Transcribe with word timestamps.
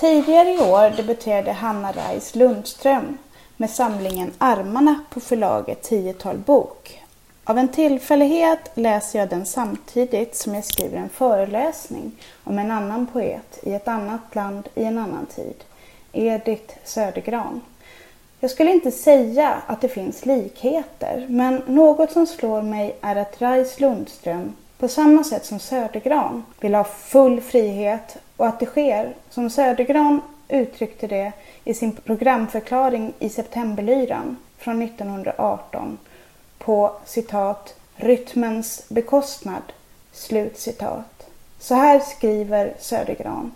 Tidigare 0.00 0.50
i 0.50 0.58
år 0.58 0.96
debuterade 0.96 1.52
Hanna 1.52 1.92
Reis 1.92 2.34
Lundström 2.34 3.18
med 3.56 3.70
samlingen 3.70 4.32
Armarna 4.38 5.00
på 5.10 5.20
förlaget 5.20 5.82
Tiotal 5.82 6.38
bok. 6.38 7.02
Av 7.44 7.58
en 7.58 7.68
tillfällighet 7.68 8.70
läser 8.74 9.18
jag 9.18 9.28
den 9.28 9.46
samtidigt 9.46 10.36
som 10.36 10.54
jag 10.54 10.64
skriver 10.64 10.98
en 10.98 11.08
föreläsning 11.08 12.12
om 12.44 12.58
en 12.58 12.70
annan 12.70 13.06
poet 13.06 13.58
i 13.62 13.72
ett 13.72 13.88
annat 13.88 14.34
land 14.34 14.68
i 14.74 14.84
en 14.84 14.98
annan 14.98 15.26
tid, 15.26 15.64
Edith 16.12 16.74
Södergran. 16.84 17.60
Jag 18.40 18.50
skulle 18.50 18.70
inte 18.72 18.90
säga 18.90 19.62
att 19.66 19.80
det 19.80 19.88
finns 19.88 20.26
likheter, 20.26 21.26
men 21.28 21.62
något 21.66 22.12
som 22.12 22.26
slår 22.26 22.62
mig 22.62 22.96
är 23.00 23.16
att 23.16 23.42
Reis 23.42 23.80
Lundström, 23.80 24.56
på 24.80 24.88
samma 24.88 25.24
sätt 25.24 25.46
som 25.46 25.58
Södergran, 25.58 26.44
vill 26.60 26.74
ha 26.74 26.84
full 26.84 27.40
frihet 27.40 28.16
och 28.36 28.46
att 28.46 28.60
det 28.60 28.66
sker, 28.66 29.14
som 29.30 29.50
Södergran 29.50 30.20
uttryckte 30.48 31.06
det 31.06 31.32
i 31.64 31.74
sin 31.74 31.92
programförklaring 31.92 33.12
i 33.18 33.28
Septemberlyran 33.28 34.36
från 34.58 34.82
1918 34.82 35.98
på 36.58 36.92
citat 37.04 37.74
rytmens 37.96 38.84
bekostnad. 38.88 39.62
Slut 40.12 40.58
citat. 40.58 41.26
Så 41.58 41.74
här 41.74 42.00
skriver 42.00 42.74
Södergran. 42.78 43.52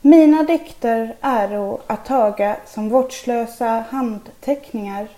Mina 0.00 0.42
dikter 0.42 1.14
äro 1.20 1.80
att 1.86 2.04
taga 2.04 2.56
som 2.66 2.88
vårdslösa 2.88 3.84
handteckningar. 3.90 5.08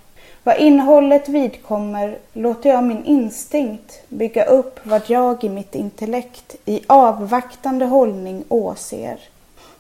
Vad 0.47 0.59
innehållet 0.59 1.29
vidkommer 1.29 2.19
låter 2.33 2.71
jag 2.71 2.85
min 2.85 3.05
instinkt 3.05 4.03
bygga 4.09 4.45
upp 4.45 4.81
vad 4.83 5.03
jag 5.07 5.45
i 5.45 5.49
mitt 5.49 5.75
intellekt 5.75 6.57
i 6.65 6.81
avvaktande 6.87 7.85
hållning 7.85 8.45
åser. 8.49 9.21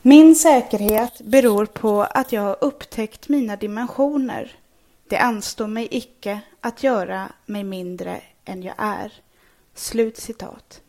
Min 0.03 0.35
säkerhet 0.35 1.20
beror 1.20 1.67
på 1.67 2.03
att 2.03 2.33
jag 2.33 2.42
har 2.42 2.57
upptäckt 2.61 3.29
mina 3.29 3.57
dimensioner. 3.57 4.53
Det 5.09 5.17
anstår 5.19 5.67
mig 5.67 5.89
icke 5.91 6.41
att 6.61 6.83
göra 6.83 7.29
mig 7.47 7.65
mindre 7.65 8.20
än 8.45 8.62
jag 8.62 8.75
är. 8.79 9.12
Slut 9.75 10.17
citat. 10.17 10.81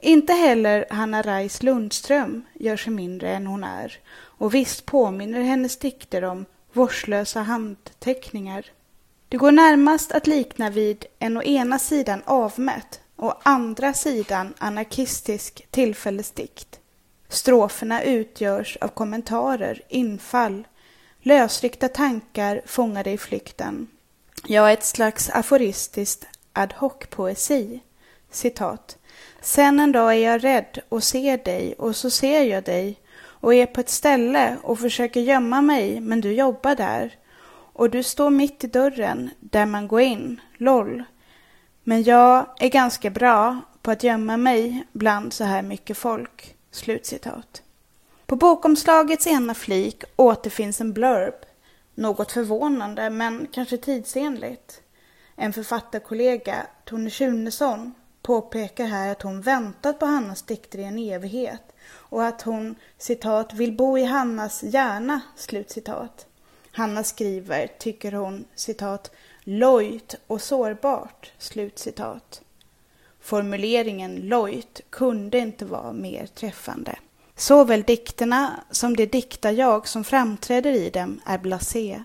Inte 0.00 0.32
heller 0.32 0.86
Hanna 0.90 1.22
Reis 1.22 1.62
Lundström 1.62 2.42
gör 2.54 2.76
sig 2.76 2.92
mindre 2.92 3.30
än 3.30 3.46
hon 3.46 3.64
är 3.64 3.98
och 4.14 4.54
visst 4.54 4.86
påminner 4.86 5.40
hennes 5.40 5.76
dikter 5.78 6.24
om 6.24 6.44
vårdslösa 6.72 7.40
handteckningar. 7.40 8.64
Det 9.34 9.38
går 9.38 9.52
närmast 9.52 10.12
att 10.12 10.26
likna 10.26 10.70
vid 10.70 11.06
en 11.18 11.36
å 11.36 11.42
ena 11.42 11.78
sidan 11.78 12.22
avmätt 12.24 13.00
och 13.16 13.40
andra 13.42 13.92
sidan 13.92 14.54
anarkistisk 14.58 15.66
tillfällesdikt. 15.70 16.80
Stroferna 17.28 18.02
utgörs 18.02 18.76
av 18.80 18.88
kommentarer, 18.88 19.82
infall, 19.88 20.66
lösryckta 21.22 21.88
tankar 21.88 22.62
fångade 22.66 23.10
i 23.10 23.18
flykten. 23.18 23.86
Ja, 24.46 24.70
ett 24.70 24.84
slags 24.84 25.30
aforistiskt 25.30 26.26
ad 26.52 26.74
hoc-poesi. 26.78 27.80
Citat. 28.30 28.98
Sen 29.40 29.80
en 29.80 29.92
dag 29.92 30.14
är 30.14 30.30
jag 30.32 30.44
rädd 30.44 30.78
och 30.88 31.04
ser 31.04 31.38
dig 31.38 31.74
och 31.78 31.96
så 31.96 32.10
ser 32.10 32.42
jag 32.42 32.64
dig 32.64 33.00
och 33.16 33.54
är 33.54 33.66
på 33.66 33.80
ett 33.80 33.90
ställe 33.90 34.56
och 34.62 34.78
försöker 34.78 35.20
gömma 35.20 35.62
mig 35.62 36.00
men 36.00 36.20
du 36.20 36.32
jobbar 36.32 36.74
där 36.74 37.18
och 37.74 37.90
du 37.90 38.02
står 38.02 38.30
mitt 38.30 38.64
i 38.64 38.66
dörren 38.66 39.30
där 39.40 39.66
man 39.66 39.88
går 39.88 40.00
in, 40.00 40.40
LOL. 40.58 41.04
Men 41.84 42.02
jag 42.02 42.46
är 42.58 42.68
ganska 42.68 43.10
bra 43.10 43.60
på 43.82 43.90
att 43.90 44.02
gömma 44.02 44.36
mig 44.36 44.86
bland 44.92 45.32
så 45.32 45.44
här 45.44 45.62
mycket 45.62 45.98
folk. 45.98 46.56
Slutcitat. 46.70 47.62
På 48.26 48.36
bokomslagets 48.36 49.26
ena 49.26 49.54
flik 49.54 50.04
återfinns 50.16 50.80
en 50.80 50.92
blurb. 50.92 51.34
Något 51.94 52.32
förvånande 52.32 53.10
men 53.10 53.46
kanske 53.52 53.76
tidsenligt. 53.76 54.80
En 55.36 55.52
författarkollega, 55.52 56.66
Tone 56.84 57.10
Schunesson, 57.10 57.94
påpekar 58.22 58.86
här 58.86 59.12
att 59.12 59.22
hon 59.22 59.40
väntat 59.40 59.98
på 59.98 60.06
Hannas 60.06 60.42
dikter 60.42 60.78
i 60.78 60.84
en 60.84 60.98
evighet 60.98 61.62
och 61.86 62.24
att 62.24 62.42
hon 62.42 62.74
citat 62.98 63.54
vill 63.54 63.76
bo 63.76 63.98
i 63.98 64.04
Hannas 64.04 64.62
hjärna. 64.62 65.20
Slutcitat. 65.36 66.26
Hanna 66.76 67.04
skriver, 67.04 67.66
tycker 67.78 68.12
hon, 68.12 68.44
citat, 68.54 69.10
lojt 69.44 70.14
och 70.26 70.40
sårbart. 70.40 71.32
Slutcitat. 71.38 72.42
Formuleringen 73.20 74.16
lojt 74.16 74.80
kunde 74.90 75.38
inte 75.38 75.64
vara 75.64 75.92
mer 75.92 76.26
träffande. 76.26 76.98
Såväl 77.36 77.82
dikterna 77.82 78.64
som 78.70 78.96
det 78.96 79.06
diktarjag 79.06 79.88
som 79.88 80.04
framträder 80.04 80.72
i 80.72 80.90
dem 80.90 81.20
är 81.26 81.38
blasé. 81.38 82.02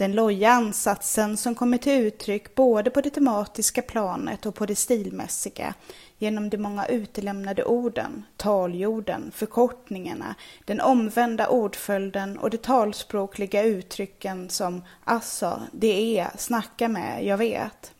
Den 0.00 0.12
loja 0.12 0.50
ansatsen 0.50 1.36
som 1.36 1.54
kommer 1.54 1.78
till 1.78 1.92
uttryck 1.92 2.54
både 2.54 2.90
på 2.90 3.00
det 3.00 3.10
tematiska 3.10 3.82
planet 3.82 4.46
och 4.46 4.54
på 4.54 4.66
det 4.66 4.76
stilmässiga 4.76 5.74
genom 6.18 6.50
de 6.50 6.58
många 6.58 6.86
utelämnade 6.86 7.64
orden, 7.64 8.24
taljorden, 8.36 9.30
förkortningarna, 9.34 10.34
den 10.64 10.80
omvända 10.80 11.48
ordföljden 11.48 12.38
och 12.38 12.50
de 12.50 12.56
talspråkliga 12.56 13.62
uttrycken 13.62 14.50
som 14.50 14.82
alltså, 15.04 15.62
det 15.72 16.18
är, 16.18 16.30
snacka 16.38 16.88
med, 16.88 17.24
jag 17.24 17.36
vet. 17.36 17.92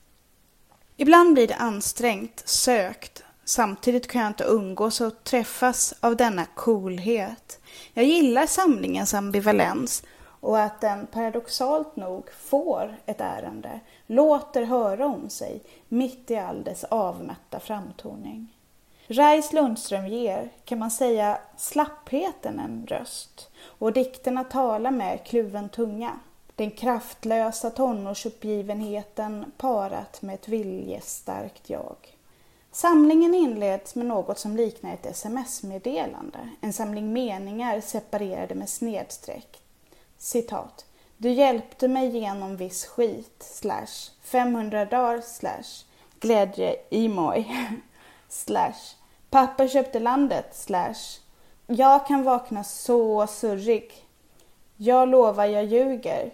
Ibland 0.97 1.35
blir 1.35 1.49
det 1.49 1.57
ansträngt, 1.57 2.43
sökt, 2.45 3.23
samtidigt 3.45 4.09
kan 4.09 4.23
jag 4.23 4.31
inte 4.31 4.45
umgås 4.45 5.01
och 5.01 5.25
träffas 5.25 5.95
av 6.01 6.17
denna 6.17 6.45
coolhet. 6.45 7.61
Jag 7.95 8.05
gillar 8.05 8.47
samlingens 8.47 9.15
ambivalens 9.15 10.03
och 10.41 10.59
att 10.59 10.81
den 10.81 11.07
paradoxalt 11.07 11.97
nog 11.97 12.31
får 12.33 12.97
ett 13.07 13.21
ärende, 13.21 13.81
låter 14.07 14.63
höra 14.63 15.07
om 15.07 15.31
sig 15.31 15.63
mitt 15.89 16.31
i 16.31 16.37
all 16.37 16.65
dess 16.65 16.85
avmätta 16.85 17.61
framtoning. 17.61 18.57
Reis 19.07 19.53
Lundström 19.53 20.07
ger, 20.07 20.49
kan 20.65 20.79
man 20.79 20.91
säga, 20.91 21.39
slappheten 21.57 22.59
en 22.59 22.87
röst 22.89 23.51
och 23.63 23.93
dikterna 23.93 24.45
talar 24.45 24.91
med 24.91 25.25
kluven 25.25 25.69
tunga. 25.69 26.11
Den 26.57 26.71
kraftlösa 26.71 27.71
tonårsuppgivenheten 27.71 29.53
parat 29.57 30.23
med 30.23 30.35
ett 30.35 30.49
viljestarkt 30.49 31.71
jag. 31.71 31.97
Samlingen 32.73 33.35
inleds 33.35 33.95
med 33.95 34.07
något 34.07 34.39
som 34.39 34.57
liknar 34.57 34.95
ett 34.95 35.07
sms-meddelande, 35.07 36.49
en 36.61 36.73
samling 36.73 37.13
meningar 37.13 37.81
separerade 37.81 38.55
med 38.55 38.69
snedstreck 38.69 39.61
citat. 40.21 40.85
Du 41.17 41.31
hjälpte 41.31 41.89
mig 41.89 42.19
genom 42.19 42.57
viss 42.57 42.87
skit, 42.87 43.37
slash 43.43 44.11
500 44.23 44.85
dagar, 44.85 45.21
slash 45.21 45.85
glädje 46.21 46.77
emoj, 46.91 47.57
slash 48.29 48.97
pappa 49.31 49.69
köpte 49.69 49.99
landet, 49.99 50.57
slash 50.57 51.21
jag 51.73 52.07
kan 52.07 52.23
vakna 52.23 52.65
så 52.65 53.27
surrig. 53.27 54.07
Jag 54.77 55.09
lovar 55.09 55.47
jag 55.47 55.65
ljuger. 55.65 56.31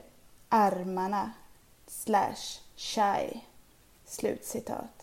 Armarna, 0.48 1.32
slash 1.86 2.60
shy. 2.76 3.40
Slutcitat. 4.04 4.95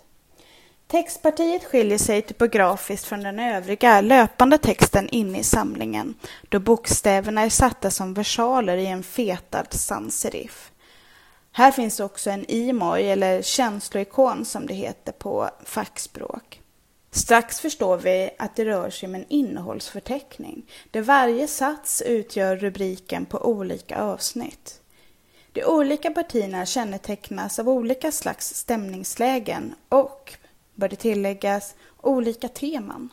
Textpartiet 0.94 1.64
skiljer 1.64 1.98
sig 1.98 2.22
typografiskt 2.22 3.06
från 3.06 3.24
den 3.24 3.40
övriga 3.40 4.02
löpande 4.02 4.58
texten 4.58 5.10
inne 5.10 5.40
i 5.40 5.44
samlingen 5.44 6.16
då 6.50 6.60
bokstäverna 6.60 7.42
är 7.42 7.50
satta 7.50 7.92
som 7.92 8.14
versaler 8.14 8.78
i 8.78 8.86
en 8.86 9.04
fetad 9.04 9.66
sans-serif. 9.70 10.72
Här 11.52 11.72
finns 11.72 12.00
också 12.00 12.30
en 12.30 12.46
emoj 12.48 13.10
eller 13.10 13.42
känsloikon 13.42 14.46
som 14.46 14.68
det 14.68 14.74
heter 14.74 15.12
på 15.12 15.50
fackspråk. 15.64 16.62
Strax 17.12 17.60
förstår 17.60 17.98
vi 17.98 18.30
att 18.40 18.56
det 18.56 18.66
rör 18.66 18.90
sig 18.90 19.08
om 19.08 19.16
en 19.16 19.26
innehållsförteckning 19.30 20.66
där 20.92 21.02
varje 21.02 21.48
sats 21.48 22.02
utgör 22.02 22.56
rubriken 22.56 23.26
på 23.26 23.46
olika 23.46 23.98
avsnitt. 24.02 24.82
De 25.52 25.64
olika 25.64 26.12
partierna 26.12 26.66
kännetecknas 26.66 27.60
av 27.60 27.70
olika 27.70 28.12
slags 28.12 28.56
stämningslägen 28.56 29.76
och 29.90 30.38
bör 30.76 30.90
det 30.90 30.96
tilläggas, 30.96 31.76
olika 32.02 32.48
teman. 32.48 33.10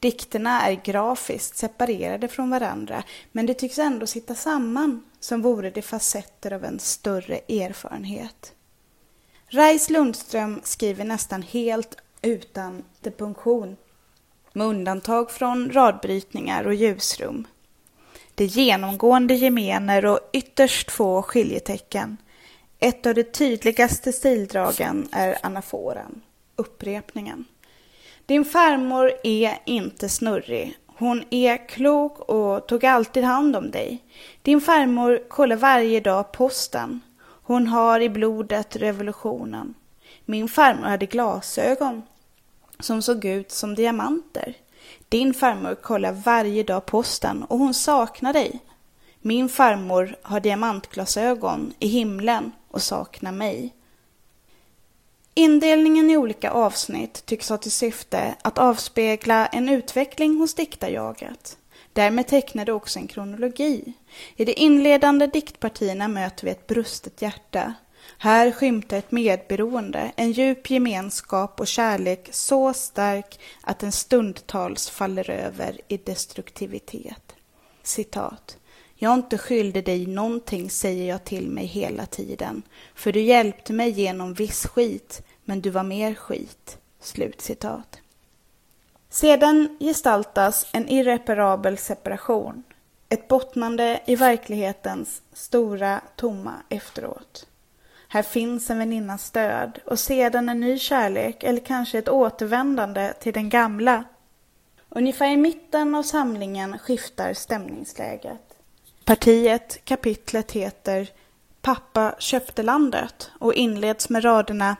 Dikterna 0.00 0.62
är 0.62 0.72
grafiskt 0.84 1.56
separerade 1.56 2.28
från 2.28 2.50
varandra 2.50 3.02
men 3.32 3.46
de 3.46 3.54
tycks 3.54 3.78
ändå 3.78 4.06
sitta 4.06 4.34
samman 4.34 5.04
som 5.20 5.42
vore 5.42 5.70
det 5.70 5.82
facetter 5.82 6.52
av 6.52 6.64
en 6.64 6.78
större 6.78 7.36
erfarenhet. 7.48 8.52
Reis 9.46 9.90
Lundström 9.90 10.60
skriver 10.64 11.04
nästan 11.04 11.42
helt 11.42 11.96
utan 12.22 12.84
depunktion 13.00 13.76
med 14.52 14.66
undantag 14.66 15.30
från 15.30 15.70
radbrytningar 15.72 16.66
och 16.66 16.74
ljusrum. 16.74 17.46
Det 18.34 18.44
genomgående 18.44 19.34
gemener 19.34 20.06
och 20.06 20.20
ytterst 20.32 20.90
få 20.90 21.22
skiljetecken. 21.22 22.16
Ett 22.78 23.06
av 23.06 23.14
de 23.14 23.24
tydligaste 23.24 24.12
stildragen 24.12 25.08
är 25.12 25.38
anaforen 25.42 26.22
upprepningen. 26.58 27.44
Din 28.26 28.44
farmor 28.44 29.12
är 29.24 29.58
inte 29.64 30.08
snurrig. 30.08 30.78
Hon 30.86 31.24
är 31.30 31.68
klok 31.68 32.18
och 32.18 32.66
tog 32.66 32.84
alltid 32.84 33.24
hand 33.24 33.56
om 33.56 33.70
dig. 33.70 34.04
Din 34.42 34.60
farmor 34.60 35.20
kollar 35.28 35.56
varje 35.56 36.00
dag 36.00 36.32
posten. 36.32 37.00
Hon 37.22 37.66
har 37.66 38.00
i 38.00 38.08
blodet 38.08 38.76
revolutionen. 38.76 39.74
Min 40.24 40.48
farmor 40.48 40.86
hade 40.86 41.06
glasögon 41.06 42.02
som 42.80 43.02
såg 43.02 43.24
ut 43.24 43.50
som 43.50 43.74
diamanter. 43.74 44.54
Din 45.08 45.34
farmor 45.34 45.74
kollar 45.74 46.12
varje 46.12 46.62
dag 46.62 46.86
posten 46.86 47.42
och 47.42 47.58
hon 47.58 47.74
saknar 47.74 48.32
dig. 48.32 48.60
Min 49.20 49.48
farmor 49.48 50.16
har 50.22 50.40
diamantglasögon 50.40 51.72
i 51.78 51.88
himlen 51.88 52.52
och 52.70 52.82
saknar 52.82 53.32
mig. 53.32 53.74
Indelningen 55.38 56.10
i 56.10 56.16
olika 56.16 56.50
avsnitt 56.50 57.26
tycks 57.26 57.48
ha 57.48 57.56
till 57.58 57.72
syfte 57.72 58.34
att 58.42 58.58
avspegla 58.58 59.46
en 59.46 59.68
utveckling 59.68 60.36
hos 60.36 60.54
diktarjaget. 60.54 61.58
Därmed 61.92 62.26
tecknar 62.26 62.64
det 62.64 62.72
också 62.72 62.98
en 62.98 63.06
kronologi. 63.06 63.92
I 64.36 64.44
de 64.44 64.52
inledande 64.52 65.26
diktpartierna 65.26 66.08
möter 66.08 66.44
vi 66.44 66.50
ett 66.50 66.66
brustet 66.66 67.22
hjärta. 67.22 67.74
Här 68.18 68.50
skymtar 68.52 68.96
ett 68.96 69.12
medberoende, 69.12 70.12
en 70.16 70.32
djup 70.32 70.70
gemenskap 70.70 71.60
och 71.60 71.66
kärlek 71.66 72.28
så 72.32 72.72
stark 72.72 73.40
att 73.60 73.78
den 73.78 73.92
stundtals 73.92 74.90
faller 74.90 75.30
över 75.30 75.80
i 75.88 75.96
destruktivitet. 75.96 77.34
Citat. 77.82 78.56
Jag 79.00 79.12
är 79.12 79.14
inte 79.14 79.38
skyldig 79.38 79.84
dig 79.84 80.06
någonting, 80.06 80.70
säger 80.70 81.08
jag 81.08 81.24
till 81.24 81.50
mig 81.50 81.66
hela 81.66 82.06
tiden, 82.06 82.62
för 82.94 83.12
du 83.12 83.20
hjälpte 83.20 83.72
mig 83.72 83.90
genom 83.90 84.34
viss 84.34 84.66
skit, 84.66 85.22
men 85.48 85.60
du 85.60 85.70
var 85.70 85.82
mer 85.82 86.14
skit. 86.14 86.78
Slutcitat. 87.00 87.98
Sedan 89.10 89.76
gestaltas 89.80 90.66
en 90.72 90.88
irreparabel 90.88 91.78
separation, 91.78 92.62
ett 93.08 93.28
bottnande 93.28 94.00
i 94.06 94.16
verklighetens 94.16 95.22
stora 95.32 96.00
tomma 96.16 96.54
efteråt. 96.68 97.46
Här 98.08 98.22
finns 98.22 98.70
en 98.70 98.78
väninnas 98.78 99.26
stöd 99.26 99.78
och 99.84 99.98
sedan 99.98 100.48
en 100.48 100.60
ny 100.60 100.78
kärlek 100.78 101.42
eller 101.42 101.60
kanske 101.60 101.98
ett 101.98 102.08
återvändande 102.08 103.12
till 103.20 103.32
den 103.32 103.48
gamla. 103.48 104.04
Ungefär 104.88 105.30
i 105.30 105.36
mitten 105.36 105.94
av 105.94 106.02
samlingen 106.02 106.78
skiftar 106.78 107.34
stämningsläget. 107.34 108.58
Partiet, 109.04 109.84
kapitlet 109.84 110.52
heter 110.52 111.10
Pappa 111.60 112.14
köpte 112.18 112.62
landet 112.62 113.30
och 113.38 113.54
inleds 113.54 114.08
med 114.08 114.24
raderna 114.24 114.76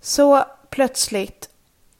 så 0.00 0.44
plötsligt 0.70 1.48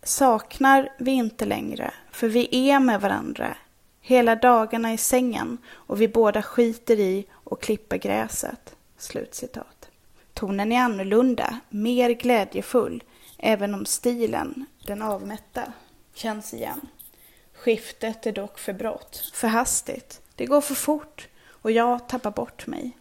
saknar 0.03 0.93
vi 0.99 1.11
inte 1.11 1.45
längre, 1.45 1.95
för 2.11 2.29
vi 2.29 2.71
är 2.71 2.81
med 2.81 3.01
varandra 3.01 3.57
hela 4.01 4.37
dagarna 4.37 4.93
i 4.93 4.99
sängen 4.99 5.59
och 5.71 6.01
vi 6.01 6.09
båda 6.09 6.43
skiter 6.43 7.01
i 7.01 7.27
och 7.33 7.63
klipper 7.63 7.97
gräset. 7.97 8.77
Slutcitat. 8.99 9.89
Tonen 10.35 10.73
är 10.73 10.81
annorlunda, 10.81 11.61
mer 11.69 12.11
glädjefull, 12.11 13.03
även 13.39 13.75
om 13.75 13.87
stilen, 13.87 14.67
den 14.87 15.03
avmätta, 15.03 15.73
känns 16.15 16.55
igen. 16.55 16.81
Skiftet 17.55 18.27
är 18.27 18.33
dock 18.33 18.59
för 18.59 18.73
brått, 18.73 19.31
för 19.35 19.49
hastigt. 19.49 20.21
Det 20.35 20.47
går 20.47 20.61
för 20.61 20.75
fort 20.75 21.29
och 21.49 21.71
jag 21.71 22.09
tappar 22.09 22.31
bort 22.31 22.67
mig. 22.67 22.98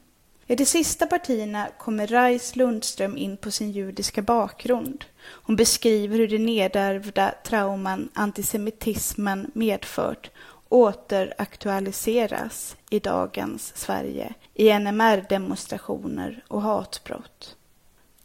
I 0.49 0.55
de 0.55 0.65
sista 0.65 1.05
partierna 1.05 1.67
kommer 1.77 2.07
Rais 2.07 2.55
Lundström 2.55 3.17
in 3.17 3.37
på 3.37 3.51
sin 3.51 3.71
judiska 3.71 4.21
bakgrund. 4.21 5.05
Hon 5.21 5.55
beskriver 5.55 6.17
hur 6.17 6.27
det 6.27 6.37
nedärvda 6.37 7.33
trauman 7.43 8.09
antisemitismen 8.13 9.51
medfört 9.53 10.31
återaktualiseras 10.69 12.75
i 12.89 12.99
dagens 12.99 13.73
Sverige 13.75 14.33
i 14.53 14.79
NMR-demonstrationer 14.79 16.43
och 16.47 16.61
hatbrott. 16.61 17.55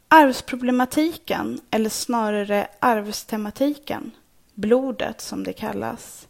Arvsproblematiken, 0.08 1.60
eller 1.70 1.90
snarare 1.90 2.68
arvstematiken, 2.78 4.10
blodet 4.54 5.20
som 5.20 5.44
det 5.44 5.52
kallas, 5.52 6.28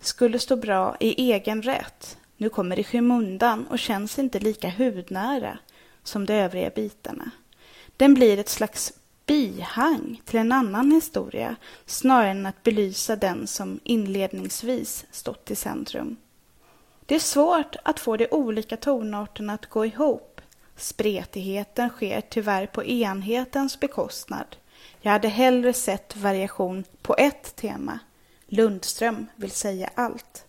skulle 0.00 0.38
stå 0.38 0.56
bra 0.56 0.96
i 1.00 1.32
egen 1.32 1.62
rätt 1.62 2.18
nu 2.36 2.48
kommer 2.48 2.78
i 2.78 2.84
skymundan 2.84 3.66
och 3.66 3.78
känns 3.78 4.18
inte 4.18 4.38
lika 4.38 4.70
hudnära 4.70 5.58
som 6.02 6.26
de 6.26 6.34
övriga 6.34 6.70
bitarna. 6.70 7.30
Den 7.96 8.14
blir 8.14 8.38
ett 8.38 8.48
slags 8.48 8.92
bihang 9.26 10.20
till 10.24 10.40
en 10.40 10.52
annan 10.52 10.90
historia 10.90 11.56
snarare 11.86 12.30
än 12.30 12.46
att 12.46 12.62
belysa 12.62 13.16
den 13.16 13.46
som 13.46 13.80
inledningsvis 13.84 15.04
stått 15.10 15.50
i 15.50 15.56
centrum. 15.56 16.16
Det 17.06 17.14
är 17.14 17.18
svårt 17.18 17.76
att 17.82 18.00
få 18.00 18.16
de 18.16 18.28
olika 18.30 18.76
tonarterna 18.76 19.52
att 19.52 19.66
gå 19.66 19.86
ihop. 19.86 20.40
Spretigheten 20.76 21.88
sker 21.88 22.20
tyvärr 22.20 22.66
på 22.66 22.84
enhetens 22.84 23.80
bekostnad. 23.80 24.56
Jag 25.00 25.12
hade 25.12 25.28
hellre 25.28 25.72
sett 25.72 26.16
variation 26.16 26.84
på 27.02 27.14
ett 27.18 27.56
tema. 27.56 27.98
Lundström 28.46 29.26
vill 29.36 29.50
säga 29.50 29.90
allt. 29.94 30.44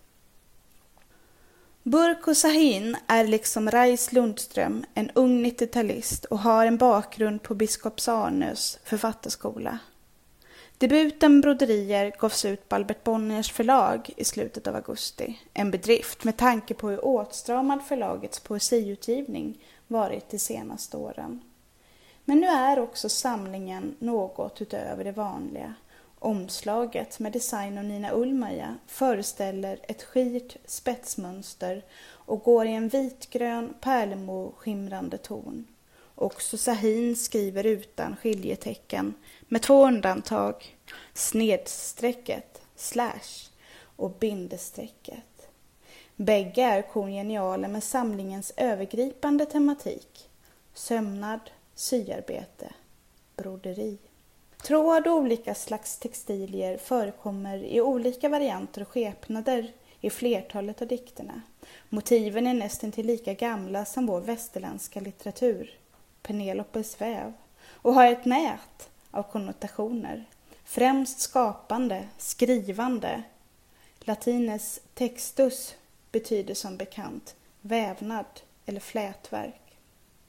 Burko 1.86 2.34
Sahin 2.34 2.96
är 3.06 3.26
liksom 3.26 3.70
Rais 3.70 4.12
Lundström 4.12 4.84
en 4.94 5.10
ung 5.14 5.46
90-talist 5.46 6.24
och 6.24 6.38
har 6.38 6.66
en 6.66 6.76
bakgrund 6.76 7.42
på 7.42 7.54
Biskops 7.54 8.08
Arnös 8.08 8.78
författarskola. 8.84 9.78
Debuten 10.78 11.40
Broderier 11.40 12.12
gavs 12.18 12.44
ut 12.44 12.68
på 12.68 12.74
Albert 12.76 13.04
Bonniers 13.04 13.52
förlag 13.52 14.10
i 14.16 14.24
slutet 14.24 14.66
av 14.66 14.76
augusti. 14.76 15.40
En 15.54 15.70
bedrift 15.70 16.24
med 16.24 16.36
tanke 16.36 16.74
på 16.74 16.88
hur 16.88 17.04
åtstramad 17.04 17.82
förlagets 17.82 18.40
poesiutgivning 18.40 19.58
varit 19.86 20.30
de 20.30 20.38
senaste 20.38 20.96
åren. 20.96 21.40
Men 22.24 22.40
nu 22.40 22.46
är 22.46 22.78
också 22.78 23.08
samlingen 23.08 23.96
något 23.98 24.62
utöver 24.62 25.04
det 25.04 25.12
vanliga. 25.12 25.74
Omslaget 26.18 27.18
med 27.18 27.32
design 27.32 27.78
av 27.78 27.84
Nina 27.84 28.12
Ullmaja 28.12 28.76
föreställer 28.86 29.78
ett 29.82 30.02
skirt 30.02 30.56
spetsmönster 30.64 31.84
och 32.08 32.42
går 32.42 32.66
i 32.66 32.72
en 32.72 32.88
vitgrön 32.88 33.74
pärlemoskimrande 33.80 35.18
ton. 35.18 35.66
Också 36.14 36.58
Sahin 36.58 37.16
skriver 37.16 37.66
utan 37.66 38.16
skiljetecken 38.16 39.14
med 39.40 39.62
två 39.62 39.86
undantag, 39.86 40.76
snedstrecket, 41.14 42.60
slash 42.76 43.50
och 43.96 44.10
bindestrecket. 44.10 45.48
Bägge 46.16 46.62
är 46.62 46.82
kongeniala 46.82 47.68
med 47.68 47.84
samlingens 47.84 48.52
övergripande 48.56 49.46
tematik, 49.46 50.30
sömnad, 50.74 51.40
syarbete, 51.74 52.72
broderi. 53.36 53.98
Tråd 54.66 55.06
och 55.06 55.14
olika 55.14 55.54
slags 55.54 55.98
textilier 55.98 56.78
förekommer 56.78 57.58
i 57.58 57.80
olika 57.80 58.28
varianter 58.28 58.82
och 58.82 58.88
skepnader 58.88 59.72
i 60.00 60.10
flertalet 60.10 60.82
av 60.82 60.88
dikterna. 60.88 61.42
Motiven 61.88 62.46
är 62.46 62.54
nästan 62.54 62.92
till 62.92 63.06
lika 63.06 63.34
gamla 63.34 63.84
som 63.84 64.06
vår 64.06 64.20
västerländska 64.20 65.00
litteratur, 65.00 65.78
Penelopes 66.22 67.00
väv, 67.00 67.32
och 67.66 67.94
har 67.94 68.06
ett 68.06 68.24
nät 68.24 68.90
av 69.10 69.22
konnotationer. 69.22 70.24
Främst 70.64 71.20
skapande, 71.20 72.08
skrivande. 72.18 73.22
Latines 74.00 74.80
textus 74.94 75.74
betyder 76.12 76.54
som 76.54 76.76
bekant 76.76 77.36
vävnad 77.60 78.40
eller 78.66 78.80
flätverk. 78.80 79.65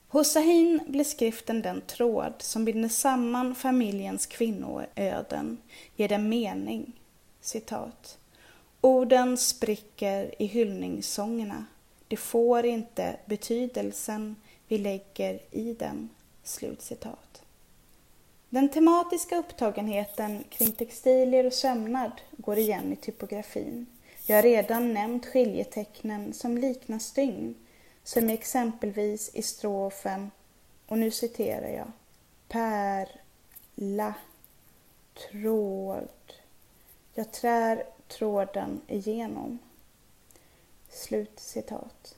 Hos 0.10 0.32
Sahin 0.32 0.80
blir 0.88 1.04
skriften 1.04 1.62
den 1.62 1.82
tråd 1.82 2.34
som 2.40 2.66
binder 2.66 2.90
samman 2.90 3.56
familjens 3.56 4.26
kvinnoöden, 4.26 5.58
ger 5.96 6.08
den 6.08 6.30
mening. 6.30 7.00
Citat. 7.42 8.18
Orden 8.82 9.38
spricker 9.38 10.42
i 10.42 10.46
hyllningssångerna. 10.46 11.66
Det 12.08 12.18
får 12.18 12.66
inte 12.66 13.18
betydelsen 13.26 14.36
vi 14.68 14.78
lägger 14.78 15.40
i 15.52 15.74
dem. 15.74 16.10
Slutcitat. 16.44 17.42
Den 18.50 18.70
tematiska 18.70 19.38
upptagenheten 19.38 20.44
kring 20.50 20.72
textilier 20.72 21.46
och 21.46 21.54
sömnad 21.54 22.12
går 22.38 22.58
igen 22.58 22.94
i 22.94 22.96
typografin. 22.96 23.86
Jag 24.26 24.36
har 24.36 24.44
redan 24.44 24.94
nämnt 24.94 25.26
skiljetecknen 25.26 26.34
som 26.34 26.58
liknar 26.58 27.00
stygn 27.00 27.56
som 28.08 28.30
exempelvis 28.30 29.30
i 29.34 29.42
strofen, 29.42 30.32
och 30.88 30.98
nu 30.98 31.12
citerar 31.12 31.70
jag, 31.70 31.92
pärla, 32.48 34.14
tråd, 35.14 36.34
jag 37.14 37.32
trär 37.32 37.84
tråden 38.08 38.82
igenom. 38.88 39.60
Slut 40.90 41.40
citat. 41.40 42.16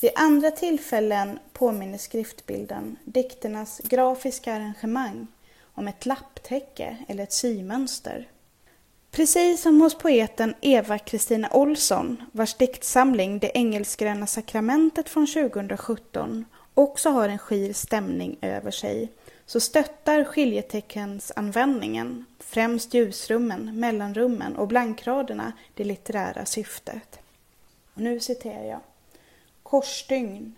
Vid 0.00 0.10
andra 0.14 0.50
tillfällen 0.50 1.38
påminner 1.52 1.98
skriftbilden, 1.98 2.96
dikternas 3.04 3.80
grafiska 3.84 4.54
arrangemang, 4.54 5.26
om 5.74 5.88
ett 5.88 6.06
lapptäcke 6.06 6.96
eller 7.08 7.22
ett 7.22 7.32
symönster. 7.32 8.28
Precis 9.14 9.62
som 9.62 9.80
hos 9.80 9.94
poeten 9.94 10.54
Eva 10.60 10.98
Kristina 10.98 11.48
Olsson, 11.52 12.22
vars 12.32 12.54
diktsamling 12.54 13.38
Det 13.38 13.50
engelskgröna 13.54 14.26
sakramentet 14.26 15.08
från 15.08 15.26
2017 15.26 16.44
också 16.74 17.10
har 17.10 17.28
en 17.28 17.38
skir 17.38 17.72
stämning 17.72 18.36
över 18.40 18.70
sig, 18.70 19.08
så 19.46 19.60
stöttar 19.60 20.24
skiljeteckensanvändningen 20.24 22.24
främst 22.38 22.94
ljusrummen, 22.94 23.80
mellanrummen 23.80 24.56
och 24.56 24.68
blankraderna, 24.68 25.52
det 25.74 25.84
litterära 25.84 26.46
syftet. 26.46 27.18
Och 27.94 28.00
nu 28.00 28.20
citerar 28.20 28.64
jag. 28.64 28.80
Korsstygn, 29.62 30.54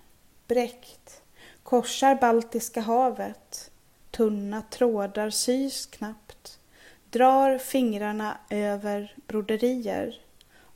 bräckt, 0.49 1.23
korsar 1.63 2.15
Baltiska 2.15 2.81
havet, 2.81 3.71
tunna 4.11 4.63
trådar 4.71 5.31
sys 5.31 5.87
knappt, 5.87 6.26
drar 7.17 7.59
fingrarna 7.59 8.39
över 8.51 9.17
broderier, 9.27 10.21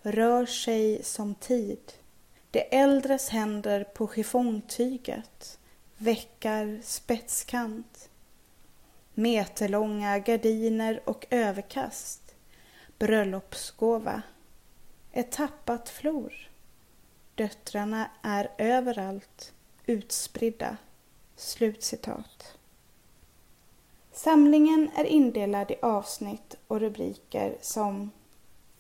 rör 0.03 0.47
sig 0.47 1.05
som 1.05 1.35
tid. 1.35 1.93
De 2.51 2.77
äldres 2.77 3.29
händer 3.29 3.85
på 3.85 4.09
chiffongtyget 4.09 5.59
veckar 5.97 6.81
spetskant. 6.83 8.09
Meterlånga 9.15 10.19
gardiner 10.19 11.01
och 11.05 11.27
överkast. 11.31 12.35
Bröllopsgåva. 12.99 14.23
Ett 15.13 15.33
tappat 15.33 15.89
flor. 15.89 16.51
Döttrarna 17.35 18.11
är 18.23 18.51
överallt 18.59 19.53
utspridda. 19.87 20.77
Slutcitat. 21.37 22.60
Samlingen 24.13 24.91
är 24.97 25.05
indelad 25.05 25.71
i 25.71 25.77
avsnitt 25.83 26.55
och 26.67 26.81
rubriker 26.81 27.57
som 27.61 28.11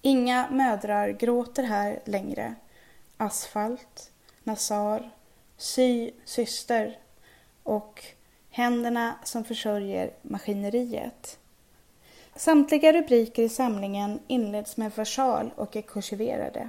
Inga 0.02 0.50
mödrar 0.50 1.08
gråter 1.08 1.62
här 1.62 2.00
längre. 2.04 2.54
Asfalt, 3.16 4.10
Nazar, 4.44 5.10
Sy, 5.56 6.10
syster 6.24 6.98
och 7.62 8.04
Händerna 8.50 9.14
som 9.24 9.44
försörjer 9.44 10.10
maskineriet. 10.22 11.38
Samtliga 12.36 12.92
rubriker 12.92 13.42
i 13.42 13.48
samlingen 13.48 14.20
inleds 14.26 14.76
med 14.76 14.92
versal 14.92 15.50
och 15.56 15.76
är 15.76 15.82
kursiverade. 15.82 16.68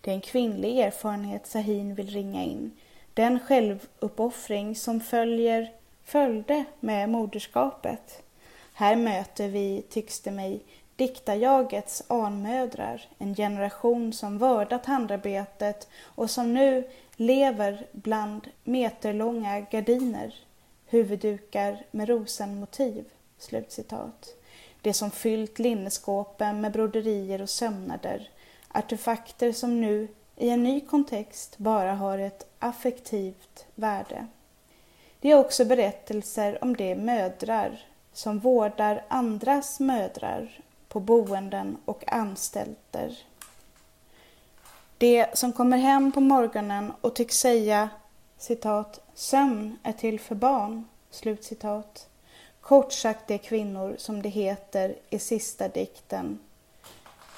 Det 0.00 0.10
är 0.10 0.14
en 0.14 0.20
kvinnlig 0.20 0.78
erfarenhet 0.78 1.46
Sahin 1.46 1.94
vill 1.94 2.10
ringa 2.10 2.44
in. 2.44 2.70
Den 3.14 3.40
självuppoffring 3.40 4.76
som 4.76 5.00
följer, 5.00 5.72
följde 6.04 6.64
med 6.80 7.08
moderskapet. 7.08 8.22
Här 8.72 8.96
möter 8.96 9.48
vi, 9.48 9.82
tycks 9.88 10.20
det 10.20 10.30
mig, 10.30 10.60
diktarjagets 10.96 12.02
anmödrar, 12.08 13.08
en 13.18 13.34
generation 13.34 14.12
som 14.12 14.38
vördat 14.38 14.86
handarbetet 14.86 15.88
och 16.02 16.30
som 16.30 16.54
nu 16.54 16.88
lever 17.16 17.86
bland 17.92 18.48
meterlånga 18.64 19.60
gardiner, 19.60 20.34
huvuddukar 20.86 21.84
med 21.90 22.08
rosenmotiv. 22.08 23.04
Slutcitat. 23.38 24.34
Det 24.82 24.92
som 24.92 25.10
fyllt 25.10 25.58
linneskåpen 25.58 26.60
med 26.60 26.72
broderier 26.72 27.42
och 27.42 27.50
sömnader, 27.50 28.30
artefakter 28.68 29.52
som 29.52 29.80
nu 29.80 30.08
i 30.36 30.48
en 30.48 30.62
ny 30.62 30.80
kontext 30.80 31.58
bara 31.58 31.94
har 31.94 32.18
ett 32.18 32.46
affektivt 32.58 33.66
värde. 33.74 34.26
Det 35.20 35.30
är 35.30 35.38
också 35.38 35.64
berättelser 35.64 36.64
om 36.64 36.76
de 36.76 36.94
mödrar 36.94 37.86
som 38.12 38.38
vårdar 38.38 39.04
andras 39.08 39.80
mödrar 39.80 40.60
på 40.88 41.00
boenden 41.00 41.76
och 41.84 42.12
anstalter. 42.12 43.18
De 44.98 45.26
som 45.34 45.52
kommer 45.52 45.78
hem 45.78 46.12
på 46.12 46.20
morgonen 46.20 46.92
och 47.00 47.14
tycks 47.14 47.38
säga 47.38 47.88
citat, 48.38 49.00
sömn 49.14 49.78
är 49.82 49.92
till 49.92 50.20
för 50.20 50.34
barn, 50.34 50.88
slutcitat. 51.10 52.08
Kort 52.60 52.92
sagt 52.92 53.28
de 53.28 53.38
kvinnor 53.38 53.94
som 53.98 54.22
det 54.22 54.28
heter 54.28 54.96
i 55.10 55.18
sista 55.18 55.68
dikten, 55.68 56.38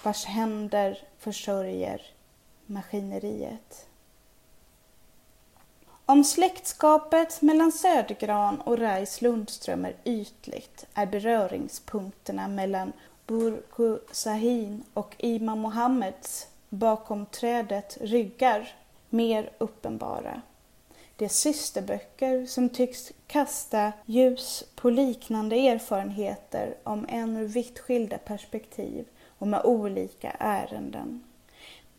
vars 0.02 0.24
händer 0.24 0.98
försörjer 1.18 2.02
maskineriet. 2.66 3.86
Om 6.06 6.25
släktskapet 6.25 7.42
mellan 7.42 7.73
Södergran 7.73 8.61
och 8.61 8.78
Rais 8.78 9.23
Lundström 9.23 9.85
är 9.85 9.94
ytligt 10.04 10.87
är 10.94 11.06
beröringspunkterna 11.06 12.49
mellan 12.49 12.92
Burku 13.26 13.99
Sahin 14.12 14.82
och 14.94 15.14
Imam 15.18 15.59
Mohammeds 15.59 16.47
bakom 16.68 17.26
trädet 17.26 17.99
ryggar 18.00 18.75
mer 19.11 19.50
uppenbara. 19.59 20.42
Det 21.16 21.25
är 21.25 21.28
systerböcker 21.28 22.47
som 22.47 22.68
tycks 22.68 23.12
kasta 23.26 23.92
ljus 24.06 24.64
på 24.75 24.90
liknande 24.90 25.56
erfarenheter 25.56 26.75
om 26.82 27.06
än 27.09 27.37
ur 27.37 27.49
vitt 27.49 27.78
skilda 27.78 28.18
perspektiv 28.18 29.06
och 29.38 29.49
med 29.49 29.64
olika 29.64 30.30
ärenden. 30.38 31.25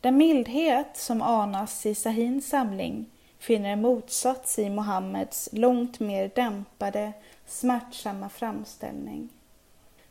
Den 0.02 0.18
mildhet 0.18 0.98
som 0.98 1.22
anas 1.22 1.86
i 1.86 1.96
Sahins 1.96 2.50
samling 2.50 3.10
finner 3.44 3.70
en 3.70 3.82
motsats 3.82 4.60
i 4.60 4.70
Mohammeds 4.70 5.50
långt 5.52 6.00
mer 6.00 6.32
dämpade, 6.36 7.14
smärtsamma 7.48 8.30
framställning. 8.30 9.30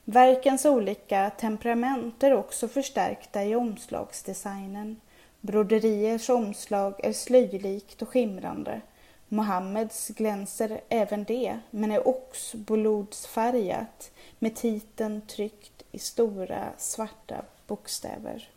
Verkens 0.04 0.64
olika 0.64 1.30
temperament 1.30 2.22
är 2.22 2.34
också 2.34 2.68
förstärkta 2.68 3.44
i 3.44 3.54
omslagsdesignen. 3.54 5.00
Broderiers 5.40 6.30
omslag 6.30 7.04
är 7.04 7.12
slöjlikt 7.12 8.02
och 8.02 8.08
skimrande. 8.08 8.80
Mohammeds 9.28 10.08
glänser 10.08 10.80
även 10.88 11.24
det, 11.24 11.58
men 11.70 11.90
är 11.90 12.08
oxblodsfärgat 12.08 14.10
med 14.38 14.56
titeln 14.56 15.20
tryckt 15.20 15.82
i 15.92 15.98
stora 15.98 16.68
svarta 16.78 17.44
bokstäver. 17.66 18.51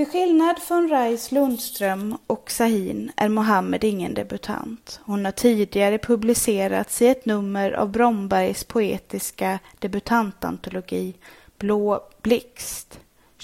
Till 0.00 0.10
skillnad 0.10 0.58
från 0.58 0.88
Reis 0.88 1.32
Lundström 1.32 2.18
och 2.26 2.50
Sahin 2.50 3.12
är 3.16 3.28
Mohammed 3.28 3.84
ingen 3.84 4.14
debutant. 4.14 5.00
Hon 5.04 5.24
har 5.24 5.32
tidigare 5.32 5.98
publicerats 5.98 7.02
i 7.02 7.08
ett 7.08 7.26
nummer 7.26 7.72
av 7.72 7.90
Brombergs 7.90 8.64
poetiska 8.64 9.58
debutantantologi 9.78 11.14
Blå 11.58 12.08
blixt 12.22 13.00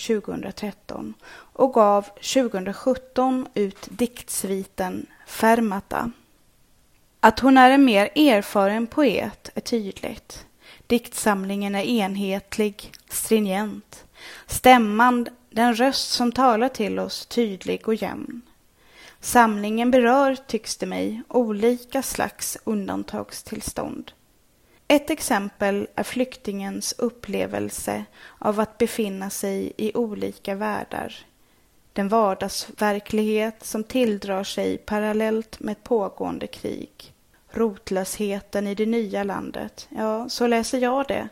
2013 0.07 1.15
och 1.33 1.75
gav 1.75 2.03
2017 2.03 3.47
ut 3.55 3.89
diktsviten 3.91 5.07
Fermata. 5.27 6.11
Att 7.21 7.41
hon 7.41 7.59
är 7.59 7.71
en 7.71 7.85
mer 7.85 8.11
erfaren 8.15 8.87
poet 8.87 9.51
är 9.55 9.61
tydligt. 9.61 10.47
Diktsamlingen 10.87 11.75
är 11.75 11.85
enhetlig, 11.85 12.93
stringent. 13.09 14.05
Stämman 14.47 15.29
den 15.57 15.75
röst 15.75 16.11
som 16.11 16.33
talar 16.33 16.69
till 16.69 16.99
oss 16.99 17.27
tydlig 17.27 17.89
och 17.89 17.95
jämn. 17.95 18.43
Samlingen 19.21 19.91
berör, 19.91 20.37
tycks 20.47 20.77
det 20.77 20.87
mig, 20.87 21.23
olika 21.29 22.03
slags 22.03 22.59
undantagstillstånd. 22.65 24.13
Ett 24.89 25.11
exempel 25.11 25.89
är 25.95 26.03
flyktingens 26.03 26.95
upplevelse 26.99 28.05
av 28.39 28.61
att 28.61 28.79
befinna 28.79 29.31
sig 29.31 29.73
i 29.77 29.95
olika 29.95 30.55
världar. 30.55 31.15
Den 31.93 32.09
vardagsverklighet 32.09 33.65
som 33.65 33.85
tilldrar 33.85 34.45
sig 34.45 34.79
parallellt 34.79 35.61
med 35.61 35.73
ett 35.73 35.85
pågående 35.85 36.47
krig. 36.47 37.15
Rotlösheten 37.51 38.67
i 38.67 38.75
det 38.75 38.87
nya 38.87 39.25
landet. 39.25 39.89
Ja, 39.91 40.29
så 40.29 40.47
läser 40.47 40.79
jag 40.79 41.09
det 41.09 41.29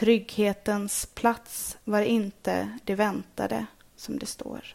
Trygghetens 0.00 1.06
plats 1.06 1.78
var 1.84 2.02
inte 2.02 2.78
det 2.84 2.94
väntade, 2.94 3.66
som 3.96 4.18
det 4.18 4.26
står. 4.26 4.74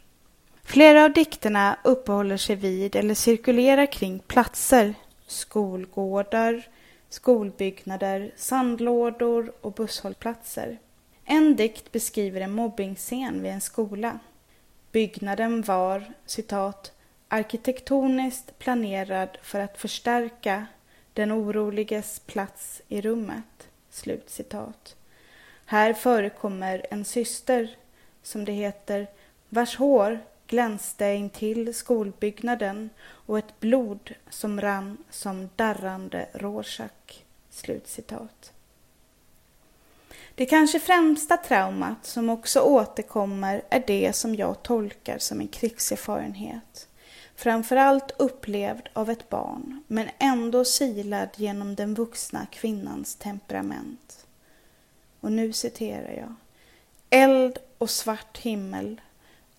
Flera 0.64 1.04
av 1.04 1.12
dikterna 1.12 1.78
uppehåller 1.84 2.36
sig 2.36 2.56
vid 2.56 2.96
eller 2.96 3.14
cirkulerar 3.14 3.92
kring 3.92 4.18
platser, 4.18 4.94
skolgårdar, 5.26 6.68
skolbyggnader, 7.08 8.32
sandlådor 8.36 9.52
och 9.60 9.72
busshållplatser. 9.72 10.78
En 11.24 11.56
dikt 11.56 11.92
beskriver 11.92 12.40
en 12.40 12.52
mobbingscen 12.52 13.42
vid 13.42 13.52
en 13.52 13.60
skola. 13.60 14.18
Byggnaden 14.92 15.62
var, 15.62 16.12
citat, 16.26 16.92
arkitektoniskt 17.28 18.58
planerad 18.58 19.38
för 19.42 19.60
att 19.60 19.78
förstärka 19.78 20.66
den 21.12 21.32
oroliges 21.32 22.20
plats 22.20 22.82
i 22.88 23.00
rummet. 23.00 23.68
Slut 23.90 24.30
citat. 24.30 24.95
Här 25.68 25.92
förekommer 25.92 26.86
en 26.90 27.04
syster, 27.04 27.76
som 28.22 28.44
det 28.44 28.52
heter, 28.52 29.06
vars 29.48 29.76
hår 29.76 30.20
glänste 30.46 31.06
intill 31.06 31.74
skolbyggnaden 31.74 32.90
och 33.02 33.38
ett 33.38 33.60
blod 33.60 34.14
som 34.30 34.60
rann 34.60 34.96
som 35.10 35.50
darrande 35.56 36.28
Rorschach. 36.32 37.22
Slutcitat. 37.50 38.52
Det 40.34 40.46
kanske 40.46 40.80
främsta 40.80 41.36
traumat 41.36 42.06
som 42.06 42.30
också 42.30 42.60
återkommer 42.60 43.62
är 43.70 43.84
det 43.86 44.16
som 44.16 44.34
jag 44.34 44.62
tolkar 44.62 45.18
som 45.18 45.40
en 45.40 45.48
krigserfarenhet. 45.48 46.88
Framförallt 47.36 48.10
upplevd 48.18 48.88
av 48.92 49.10
ett 49.10 49.28
barn, 49.28 49.82
men 49.86 50.08
ändå 50.18 50.64
silad 50.64 51.28
genom 51.36 51.74
den 51.74 51.94
vuxna 51.94 52.46
kvinnans 52.50 53.14
temperament. 53.14 54.25
Och 55.26 55.32
nu 55.32 55.52
citerar 55.52 56.12
jag. 56.12 56.34
Eld 57.10 57.58
och 57.78 57.90
svart 57.90 58.38
himmel. 58.38 59.00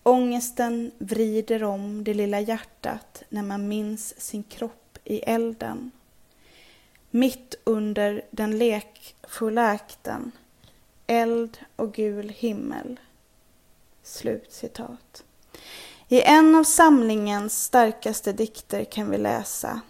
Ångesten 0.02 0.90
vrider 0.98 1.64
om 1.64 2.04
det 2.04 2.14
lilla 2.14 2.40
hjärtat 2.40 3.22
när 3.28 3.42
man 3.42 3.68
minns 3.68 4.20
sin 4.20 4.42
kropp 4.42 4.98
i 5.04 5.18
elden. 5.18 5.90
Mitt 7.10 7.54
under 7.64 8.22
den 8.30 8.58
lekfulla 8.58 9.68
akten 9.68 10.32
eld 11.06 11.58
och 11.76 11.94
gul 11.94 12.28
himmel. 12.28 13.00
Slut 14.02 14.52
citat. 14.52 15.24
I 16.08 16.22
en 16.22 16.54
av 16.54 16.64
samlingens 16.64 17.64
starkaste 17.64 18.32
dikter 18.32 18.84
kan 18.84 19.10
vi 19.10 19.18
läsa 19.18 19.80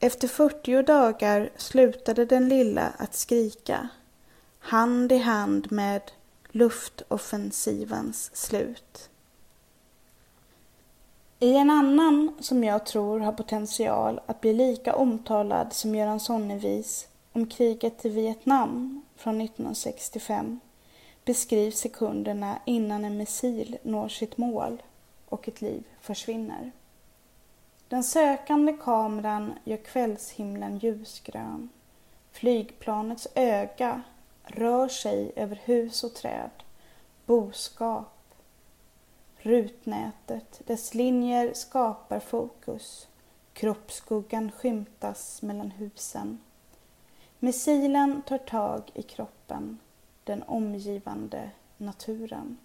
Efter 0.00 0.28
40 0.28 0.82
dagar 0.82 1.50
slutade 1.56 2.24
den 2.24 2.48
lilla 2.48 2.92
att 2.98 3.14
skrika 3.14 3.88
hand 4.62 5.12
i 5.12 5.18
hand 5.18 5.72
med 5.72 6.02
luftoffensivens 6.50 8.36
slut. 8.36 9.10
I 11.38 11.56
en 11.56 11.70
annan 11.70 12.34
som 12.40 12.64
jag 12.64 12.86
tror 12.86 13.20
har 13.20 13.32
potential 13.32 14.20
att 14.26 14.40
bli 14.40 14.54
lika 14.54 14.94
omtalad 14.94 15.72
som 15.72 15.94
Göran 15.94 16.20
Sonnevis 16.20 17.08
om 17.32 17.46
kriget 17.46 18.04
i 18.04 18.08
Vietnam 18.08 19.02
från 19.16 19.40
1965 19.40 20.60
beskrivs 21.24 21.78
sekunderna 21.78 22.58
innan 22.64 23.04
en 23.04 23.16
missil 23.16 23.78
når 23.82 24.08
sitt 24.08 24.36
mål 24.38 24.82
och 25.28 25.48
ett 25.48 25.60
liv 25.60 25.84
försvinner. 26.00 26.72
Den 27.88 28.04
sökande 28.04 28.72
kameran 28.72 29.54
gör 29.64 29.76
kvällshimlen 29.76 30.78
ljusgrön. 30.78 31.68
Flygplanets 32.32 33.28
öga 33.34 34.02
rör 34.44 34.88
sig 34.88 35.32
över 35.36 35.60
hus 35.64 36.04
och 36.04 36.14
träd, 36.14 36.50
boskap, 37.26 38.34
rutnätet, 39.36 40.60
dess 40.66 40.94
linjer 40.94 41.54
skapar 41.54 42.20
fokus. 42.20 43.08
Kroppsskuggan 43.52 44.50
skymtas 44.50 45.42
mellan 45.42 45.70
husen. 45.70 46.38
Missilen 47.38 48.22
tar 48.22 48.38
tag 48.38 48.82
i 48.94 49.02
kroppen, 49.02 49.78
den 50.24 50.42
omgivande 50.42 51.50
naturen. 51.76 52.58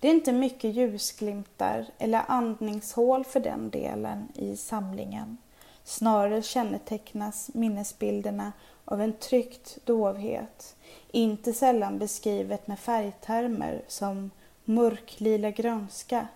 Det 0.00 0.08
är 0.08 0.14
inte 0.14 0.32
mycket 0.32 0.74
ljusglimtar 0.74 1.86
eller 1.98 2.22
andningshål 2.28 3.24
för 3.24 3.40
den 3.40 3.70
delen 3.70 4.28
i 4.34 4.56
samlingen. 4.56 5.36
Snarare 5.84 6.42
kännetecknas 6.42 7.50
minnesbilderna 7.54 8.52
av 8.84 9.00
en 9.00 9.12
tryckt 9.12 9.78
dovhet, 9.84 10.76
inte 11.10 11.52
sällan 11.52 11.98
beskrivet 11.98 12.66
med 12.66 12.78
färgtermer 12.78 13.82
som 13.88 14.30
mörklila 14.64 15.50
grönska, 15.50 16.28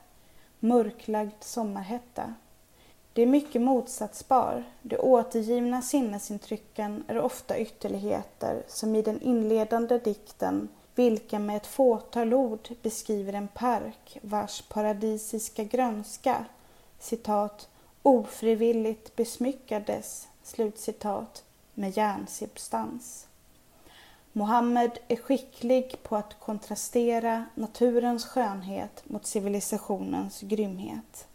mörklagd 0.61 1.33
sommarhetta. 1.40 2.35
Det 3.12 3.23
är 3.23 3.26
mycket 3.26 3.62
motsatsbar. 3.62 4.64
De 4.83 4.97
återgivna 4.97 5.83
sinnesintrycken 5.83 7.05
är 7.09 7.19
ofta 7.19 7.59
ytterligheter 7.59 8.62
som 8.69 8.95
i 8.95 9.02
den 9.02 9.23
inledande 9.23 9.99
dikten 9.99 10.69
vilken 10.99 11.47
med 11.47 11.57
ett 11.57 11.67
fåtal 11.67 12.35
ord 12.35 12.69
beskriver 12.83 13.33
en 13.33 13.49
park 13.49 14.18
vars 14.23 14.62
paradisiska 14.62 15.64
grönska 15.64 16.44
citat, 16.99 17.68
ofrivilligt 18.03 19.16
besmyckades 19.16 20.29
slutcitat, 20.42 21.44
med 21.79 21.97
järnsubstans. 21.97 23.27
Mohammed 24.33 24.99
är 25.09 25.17
skicklig 25.17 26.03
på 26.03 26.17
att 26.17 26.41
kontrastera 26.41 27.45
naturens 27.55 28.27
skönhet 28.27 29.03
mot 29.05 29.27
civilisationens 29.27 30.41
grymhet. 30.41 31.27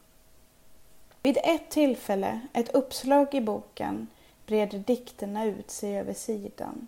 Vid 1.24 1.38
ett 1.44 1.70
tillfälle, 1.70 2.42
ett 2.54 2.76
uppslag 2.76 3.34
i 3.34 3.42
boken, 3.42 4.08
breder 4.46 4.80
dikterna 4.80 5.46
ut 5.46 5.72
sig 5.72 6.00
över 6.00 6.14
sidan. 6.14 6.88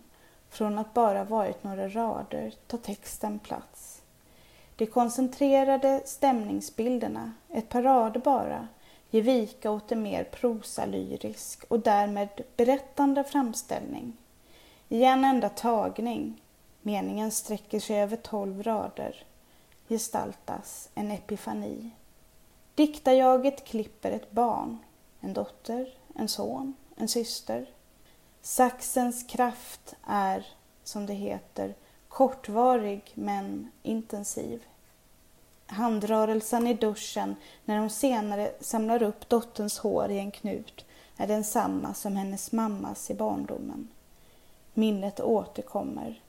Från 0.49 0.77
att 0.77 0.93
bara 0.93 1.23
varit 1.23 1.63
några 1.63 1.89
rader 1.89 2.53
tar 2.67 2.77
texten 2.77 3.39
plats. 3.39 4.01
De 4.75 4.85
koncentrerade 4.85 6.01
stämningsbilderna, 6.05 7.31
ett 7.49 7.69
par 7.69 7.83
rader 7.83 8.19
bara, 8.19 8.67
Ge 9.09 9.21
vika 9.21 9.71
åt 9.71 9.91
en 9.91 10.01
mer 10.01 10.23
prosalyrisk 10.23 11.63
och 11.67 11.79
därmed 11.79 12.29
berättande 12.57 13.23
framställning. 13.23 14.17
I 14.89 15.03
en 15.03 15.25
enda 15.25 15.49
tagning, 15.49 16.41
meningen 16.81 17.31
sträcker 17.31 17.79
sig 17.79 18.01
över 18.01 18.17
tolv 18.17 18.63
rader, 18.63 19.23
gestaltas 19.89 20.89
en 20.95 21.11
epifani. 21.11 21.89
Diktarjaget 22.75 23.65
klipper 23.65 24.11
ett 24.11 24.31
barn, 24.31 24.77
en 25.21 25.33
dotter, 25.33 25.93
en 26.15 26.27
son, 26.27 26.73
en 26.95 27.07
syster. 27.07 27.69
Saxens 28.41 29.23
kraft 29.23 29.95
är, 30.07 30.47
som 30.83 31.05
det 31.05 31.13
heter, 31.13 31.75
kortvarig 32.07 33.11
men 33.13 33.71
intensiv. 33.83 34.63
Handrörelsen 35.67 36.67
i 36.67 36.73
duschen 36.73 37.35
när 37.65 37.77
hon 37.79 37.89
senare 37.89 38.51
samlar 38.59 39.03
upp 39.03 39.29
dotterns 39.29 39.77
hår 39.77 40.11
i 40.11 40.19
en 40.19 40.31
knut 40.31 40.85
är 41.17 41.27
densamma 41.27 41.93
som 41.93 42.15
hennes 42.15 42.51
mammas 42.51 43.11
i 43.11 43.13
barndomen. 43.13 43.87
Minnet 44.73 45.19
återkommer. 45.19 46.21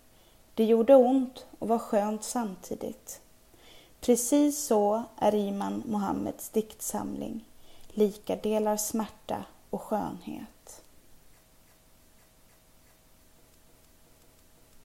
Det 0.55 0.65
gjorde 0.65 0.95
ont 0.95 1.47
och 1.59 1.69
var 1.69 1.79
skönt 1.79 2.25
samtidigt. 2.25 3.21
Precis 4.01 4.67
så 4.67 5.03
är 5.17 5.35
Iman 5.35 5.83
Mohammeds 5.87 6.49
diktsamling, 6.49 7.45
lika 7.89 8.37
delar 8.37 8.77
smärta 8.77 9.45
och 9.71 9.83
skönhet. 9.83 10.56